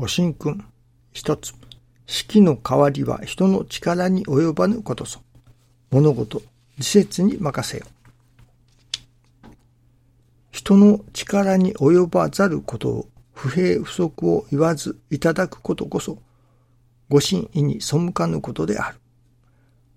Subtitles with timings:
[0.00, 0.64] ご神君。
[1.12, 1.52] 一つ。
[2.06, 5.20] 式の代わりは人の力に及ばぬことぞ。
[5.90, 6.40] 物事、
[6.78, 7.84] 自節に任せよ。
[10.50, 16.16] 人の力に及ばざることを不平不足を言わずいただくことこそ、
[17.10, 18.98] ご神意に背かぬことである。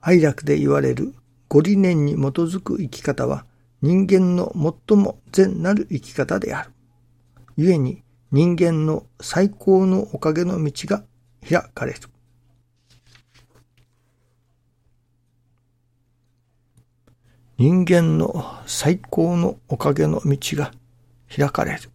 [0.00, 1.14] 愛楽で言われる
[1.48, 3.46] ご理念に基づく生き方は
[3.82, 4.52] 人間の
[4.88, 6.72] 最も善なる生き方である。
[7.56, 8.01] 故に
[8.32, 11.04] 人間の最高のおかげの道が
[11.46, 12.00] 開かれる。
[17.58, 20.72] 人間の最高のおかげの道が
[21.34, 21.90] 開かれる。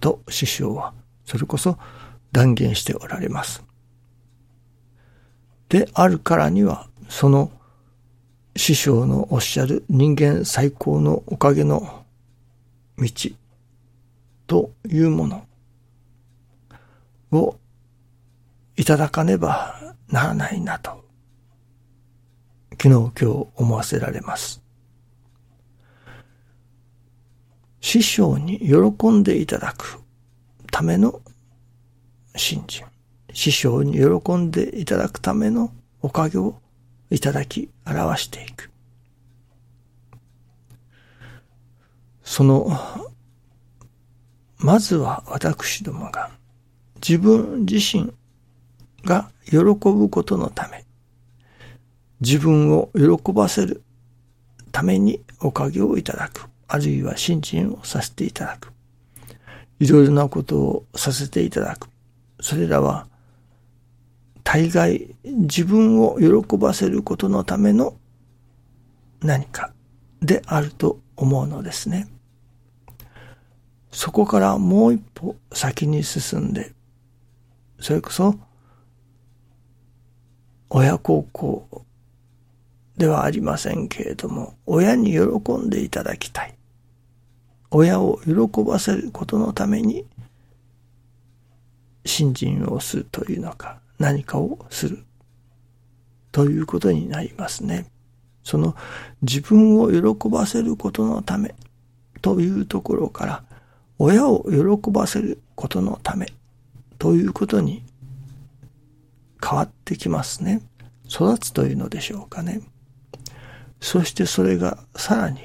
[0.00, 1.78] と師匠はそれこそ
[2.30, 3.64] 断言しておられます。
[5.68, 7.50] であるからには、その
[8.54, 12.04] 師匠のおっしゃる人間最高のおかげの
[12.96, 13.08] 道
[14.46, 15.46] というもの
[17.32, 17.56] を
[18.76, 21.04] いただかねばならないなと、
[22.72, 24.62] 昨日今日思わせられます。
[27.80, 30.00] 師匠に喜んでいただく
[30.72, 31.20] ための
[32.34, 32.84] 信心。
[33.32, 36.60] 師匠に喜んでいただくためのおかげを
[37.10, 38.70] いただき表していく。
[42.22, 42.70] その、
[44.64, 46.30] まずは私どもが
[47.06, 48.14] 自分自身
[49.04, 50.86] が喜ぶことのため、
[52.22, 53.82] 自分を喜ばせる
[54.72, 58.72] ためにおかげをいただく、あるいは信心をさせていただく、
[59.80, 61.90] いろいろなことをさせていただく。
[62.40, 63.06] それらは
[64.44, 67.98] 大概自分を喜ばせることのための
[69.20, 69.74] 何か
[70.22, 72.08] であると思うのですね。
[73.94, 76.72] そこからもう一歩先に進んで、
[77.78, 78.34] それこそ
[80.68, 81.84] 親孝行
[82.96, 86.56] ではありませんけれども、親に喜んでいただきたい。
[87.70, 90.04] 親を喜ばせることのために、
[92.04, 95.04] 信心をするというのか、何かをする
[96.32, 97.86] ということになりますね。
[98.42, 98.74] その
[99.22, 101.54] 自分を喜ばせることのため
[102.22, 103.44] というところから
[103.98, 106.26] 親を喜ばせることのため
[106.98, 107.84] ということに
[109.42, 110.62] 変わってきますね。
[111.08, 112.60] 育つというのでしょうかね。
[113.80, 115.40] そしてそれがさらに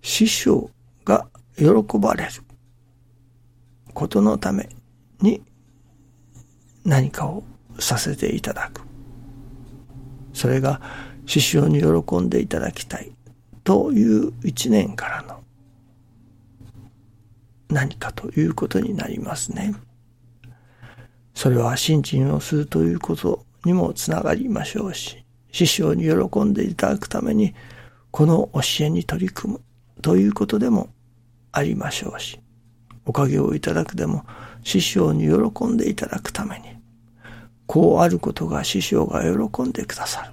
[0.00, 0.70] 師匠
[1.04, 1.26] が
[1.56, 1.66] 喜
[1.98, 2.30] ばれる
[3.92, 4.68] ことのため
[5.20, 5.42] に
[6.84, 7.42] 何かを
[7.78, 8.82] させていただく。
[10.32, 10.80] それが
[11.26, 13.12] 師匠に喜んでいただきたい
[13.64, 15.41] という一年からの
[17.72, 19.74] 何かということになりますね。
[21.34, 27.54] それは信心をするということにもつながりましょうし、師匠に喜んでいただくために、
[28.10, 29.60] この教えに取り組む
[30.02, 30.90] ということでも
[31.50, 32.40] ありましょうし、
[33.06, 34.24] おかげをいただくでも
[34.62, 36.66] 師匠に喜んでいただくために、
[37.66, 40.32] こうあることが師匠が喜んでくださる。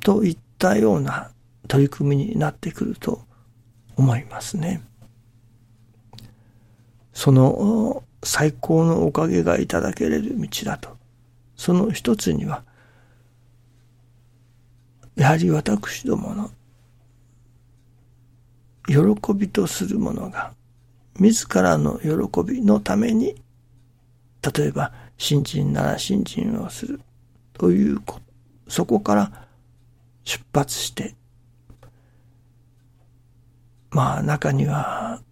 [0.00, 1.30] といったような
[1.66, 3.22] 取り組みになってくると
[3.96, 4.82] 思いますね。
[7.12, 10.96] その最高のおかげがいただけれる道だと。
[11.56, 12.64] その一つには、
[15.14, 16.50] やはり私どもの
[18.88, 20.52] 喜びとするものが
[21.20, 23.36] 自らの喜びのために、
[24.56, 27.00] 例えば、新人なら新人をする
[27.52, 28.22] ということ、
[28.70, 29.46] そこから
[30.24, 31.14] 出発して、
[33.94, 35.22] まあ中には、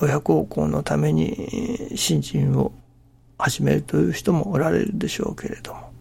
[0.00, 2.72] 親孝行のために新人を
[3.38, 5.92] 始めるという人もおられるでしょうけれども、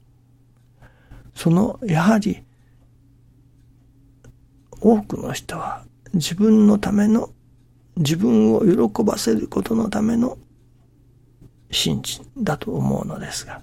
[1.35, 2.43] その、やはり、
[4.79, 5.83] 多くの人は
[6.13, 7.29] 自分のための
[7.97, 10.37] 自分を喜ばせることのための
[11.71, 13.61] 信心だと思うのですが、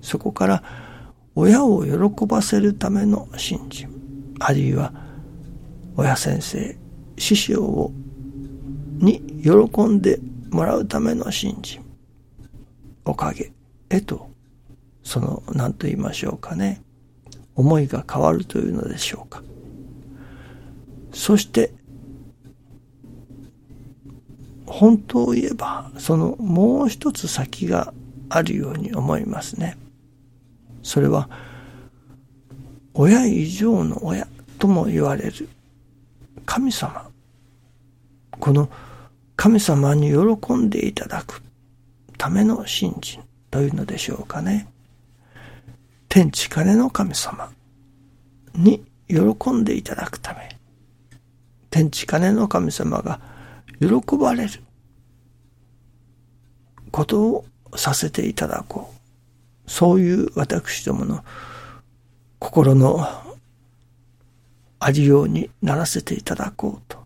[0.00, 0.62] そこから
[1.34, 3.88] 親を喜ばせるための信心、
[4.38, 4.94] あるいは
[5.96, 6.79] 親先生、
[7.20, 7.92] 師匠を
[8.98, 10.18] に喜んで
[10.50, 11.80] もらうための信心、
[13.04, 13.52] おかげ
[13.90, 14.30] へと、
[15.04, 16.82] その、何と言いましょうかね、
[17.54, 19.42] 思いが変わるというのでしょうか。
[21.12, 21.72] そして
[24.66, 27.92] 本当を言えば、そのもう一つ先が
[28.28, 29.76] あるように思いますね。
[30.82, 31.28] それは、
[32.94, 34.26] 親以上の親
[34.58, 35.48] とも言われる
[36.46, 37.09] 神様。
[38.40, 38.68] この
[39.36, 41.42] 神様に喜んでいただく
[42.18, 44.68] ための信心というのでしょうかね。
[46.08, 47.50] 天地金の神様
[48.54, 50.48] に喜んでいただくため、
[51.70, 53.20] 天地金の神様が
[53.80, 54.62] 喜ばれる
[56.90, 57.44] ことを
[57.76, 59.00] させていただこう。
[59.70, 61.24] そういう私どもの
[62.40, 63.06] 心の
[64.80, 66.99] ありようにならせていただこうと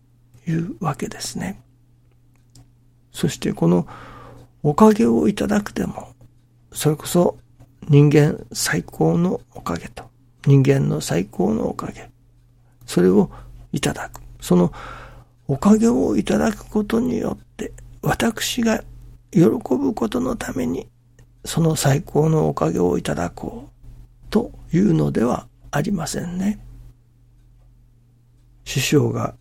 [0.47, 1.61] いうわけですね。
[3.11, 3.87] そしてこの
[4.63, 6.13] おかげをいただくでも、
[6.71, 7.37] それこそ
[7.87, 10.03] 人間最高のおかげと、
[10.45, 12.09] 人間の最高のおかげ、
[12.85, 13.31] それを
[13.71, 14.21] いただく。
[14.41, 14.71] その
[15.47, 18.83] おかげをいただくことによって、私が
[19.31, 20.87] 喜ぶことのために、
[21.45, 26.59] その最高のおかげをいただこうというのではありませんね。
[28.63, 29.35] 師匠が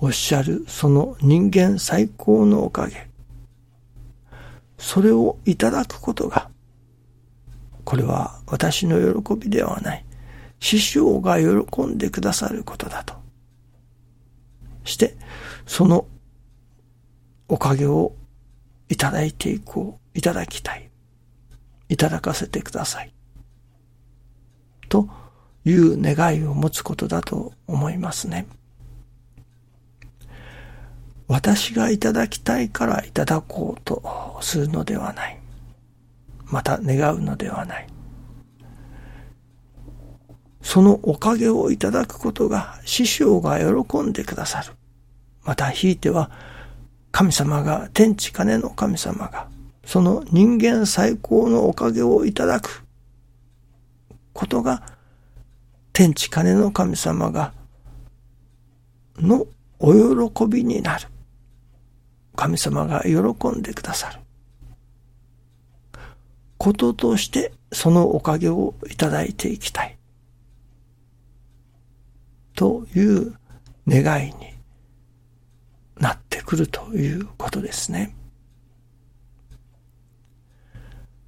[0.00, 3.08] おっしゃるその人間最高のおかげ。
[4.78, 6.50] それをいただくことが、
[7.84, 10.04] これは私の喜びではない。
[10.60, 13.14] 師匠が喜んでくださることだと。
[14.84, 15.16] して、
[15.66, 16.06] その
[17.48, 18.12] おかげを
[18.88, 20.90] いただいていこう、いただきたい。
[21.88, 23.12] いただかせてください。
[24.88, 25.08] と
[25.64, 28.46] いう願いを持つことだと思いますね。
[31.28, 35.38] 私がいただきたいからいただこうとするのではない。
[36.46, 37.86] また願うのではない。
[40.62, 44.72] そのおかげをいただくことが師匠が喜んでくださる。
[45.44, 46.30] またひいては
[47.10, 49.48] 神様が、天地金の神様が、
[49.84, 52.84] その人間最高のおかげをいただく
[54.32, 54.82] ことが、
[55.92, 57.52] 天地金の神様が、
[59.16, 59.46] の
[59.80, 61.08] お喜びになる。
[62.38, 64.20] 神様が喜んでくださる。
[66.56, 69.98] こととしてそのおかげをいただいていきたい。
[72.54, 73.34] という
[73.88, 74.34] 願いに
[75.96, 78.14] なってくるということですね。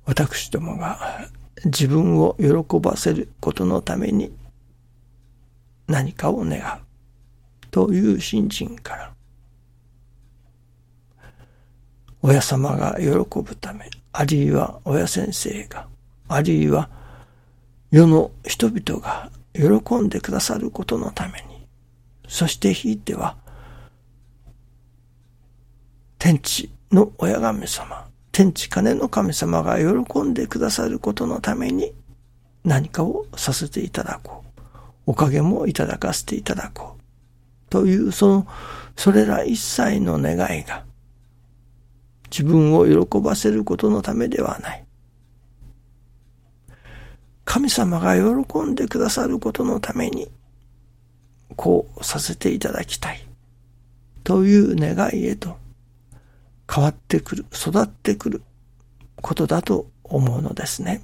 [0.05, 1.29] 私どもが
[1.65, 4.33] 自分を喜ばせることのために
[5.89, 6.87] 何かを願う
[7.73, 9.20] という信心から
[12.23, 13.09] 親様が喜
[13.41, 15.87] ぶため、あるいは親先生が、
[16.29, 16.91] あるいは
[17.91, 21.67] 世の人々が喜んでくださることのために、
[22.29, 23.37] そしてひいては、
[26.19, 31.93] 天地の親神様、天地金の神様が喜んでくださることのために
[32.65, 34.51] 何かをさせていただこう。
[35.07, 37.71] おかげもいただかせていただこう。
[37.71, 38.47] という、その、
[38.97, 40.85] それら一切の願いが、
[42.31, 44.85] 自分を喜ばせることのためではない。
[47.45, 50.31] 神様が喜んでくださることのために、
[51.57, 53.27] こうさせていただきたい。
[54.23, 55.57] という願いへと
[56.73, 58.43] 変わってくる、育ってくる
[59.17, 61.03] ことだと思うのですね。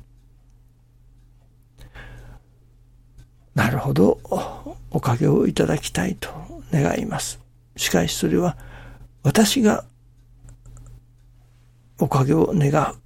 [3.55, 4.21] なるほど、
[4.91, 6.31] おかげをいただきたいと
[6.73, 7.41] 願います。
[7.77, 8.57] しかしそれは
[9.23, 9.85] 私が
[11.99, 12.97] おかげを願う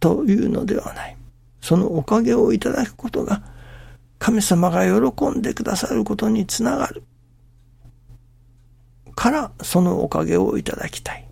[0.00, 1.16] というのではない。
[1.60, 3.42] そのおかげをいただくことが
[4.18, 7.02] 神様が喜んでくださることにつながる。
[9.14, 11.26] からそのおかげをいただきたい。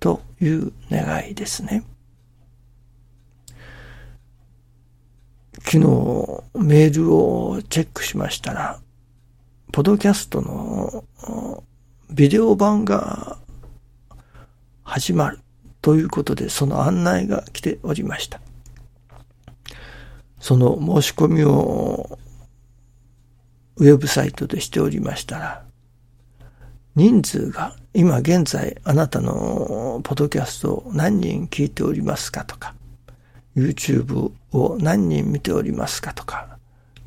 [0.00, 1.84] という願いですね。
[5.64, 5.80] 昨日
[6.54, 8.80] メールをチェックしましたら、
[9.72, 11.04] ポドキャストの
[12.10, 13.38] ビデオ版が
[14.86, 15.40] 始まる
[15.82, 18.40] ということで、その案内が来ておりました。
[20.38, 22.18] その申し込みを
[23.76, 25.64] ウェブサイトでしておりましたら、
[26.94, 32.74] 人数が今現在あなたのポッドキャストを何人聞いておりますかとか、
[33.56, 36.58] YouTube を何人見ておりますかとか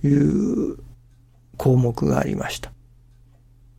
[0.04, 0.78] いう
[1.58, 2.72] 項目がありました。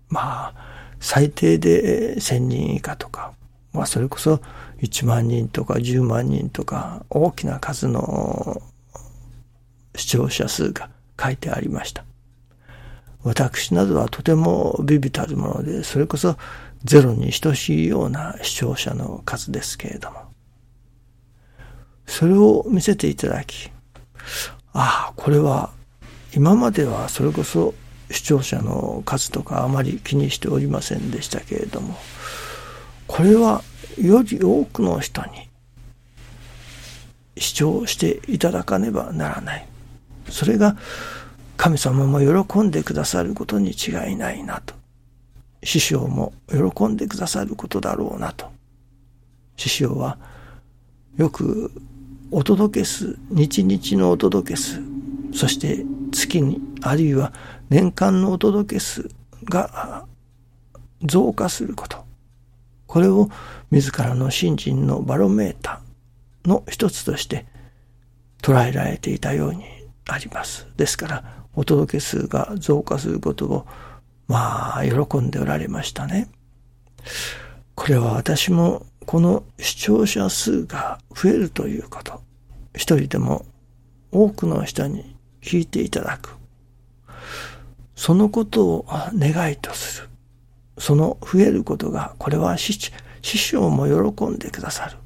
[0.09, 0.55] まあ、
[1.01, 3.35] 最低で1000人以下とか、
[3.73, 4.41] まあそれこそ
[4.81, 8.63] 1万人とか10万人とか大きな数の
[9.95, 12.05] 視聴者数が書いてありました。
[13.23, 16.37] 私などはとてもビビたるもので、それこそ
[16.85, 20.31] ゼロに等しいような視聴者の数ですけれども。
[22.07, 23.71] それを見せていただき、
[24.73, 25.71] ああ、これは
[26.35, 27.75] 今まではそれこそ
[28.11, 31.97] 視聴者の数とかあまり気にしておりませんでしたけれども、
[33.11, 33.65] これは
[34.01, 35.49] より多くの人に
[37.37, 39.67] 視聴していただかねばならない。
[40.29, 40.77] それが
[41.57, 44.75] 神様も喜んでくださることに違いないなと。
[45.65, 48.47] 師匠も喜んでくださることだろうなと。
[49.57, 50.17] 師匠は
[51.17, 51.73] よく
[52.31, 54.81] お届け数、日々のお届け数、
[55.35, 57.33] そして月に、あるいは
[57.71, 59.11] 年間のお届け数
[59.45, 60.07] が
[61.03, 62.10] 増加すること。
[62.91, 63.31] これを
[63.71, 67.47] 自らの信心のバロメーターの一つとして
[68.43, 69.65] 捉えられていたように
[70.09, 70.67] あります。
[70.77, 73.67] ですから、お届け数が増加することを、
[74.27, 76.27] まあ、喜んでおられましたね。
[77.77, 82.21] これは私もこの視聴者数が増えるということ、
[82.75, 83.47] 一人でも
[84.11, 86.37] 多くの人に聞いていただく。
[87.95, 90.10] そのことを願いとする。
[90.81, 92.81] その増えることが、これは師
[93.23, 94.97] 匠も喜んでくださる。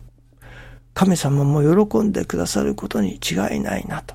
[0.94, 4.14] 神様も喜んでくださることに違いないなと。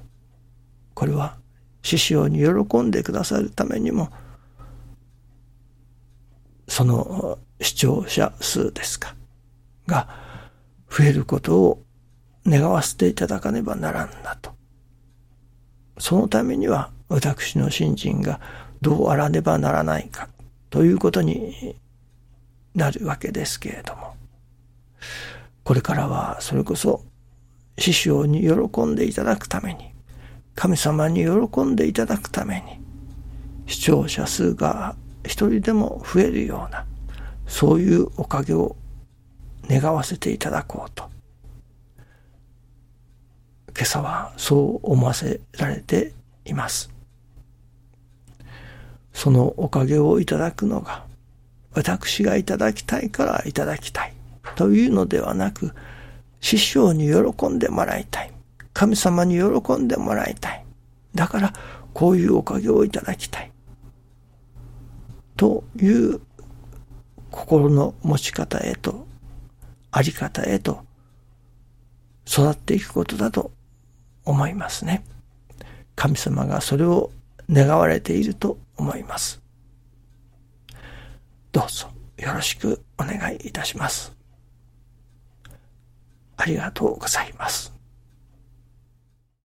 [0.94, 1.36] これは
[1.84, 4.10] 師匠に喜んでくださるためにも、
[6.70, 9.13] その視聴者数ですか、
[9.86, 10.08] が
[10.89, 11.84] 増えることを
[12.46, 14.51] 願わせていただかねばならんなと。
[15.98, 18.39] そのためには私の信心が
[18.82, 20.30] どうあらねばならないか
[20.69, 21.75] ということに
[22.75, 24.15] なるわけですけれども、
[25.63, 27.03] これからはそれこそ
[27.77, 29.91] 師匠に喜んでいただくために、
[30.55, 32.79] 神様に喜んでいただくために、
[33.67, 36.85] 視聴者数が一人でも増えるような、
[37.47, 38.75] そういうおかげを
[39.67, 41.09] 願わせていただこうと。
[43.75, 46.13] 今朝はそう思わせられて
[46.45, 46.99] います。
[49.19, 51.03] そのおかげをいただくのが、
[51.73, 54.13] 私がいただきたいからいただきたい
[54.55, 55.73] というのではなく、
[56.39, 58.31] 師匠に喜んでもらいたい。
[58.71, 60.63] 神様に喜んでもらいたい。
[61.13, 61.53] だから、
[61.93, 63.51] こういうおかげをいただきたい。
[65.35, 66.21] という
[67.29, 69.05] 心の持ち方へと、
[69.91, 70.85] あり方へと、
[72.25, 73.51] 育っていくことだと
[74.23, 75.03] 思いますね。
[75.97, 77.11] 神様がそれを
[77.50, 79.41] 願われていると思います。
[81.51, 81.88] どうぞ
[82.18, 84.15] よろしくお願いいたします。
[86.38, 87.78] ありがとうございます。